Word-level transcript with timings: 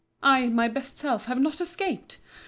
I, 0.23 0.47
my 0.47 0.67
best 0.67 0.97
self, 0.97 1.25
have 1.27 1.39
not 1.39 1.61
escaped! 1.61 2.17